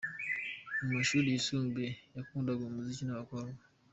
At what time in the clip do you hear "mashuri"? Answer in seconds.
0.95-1.27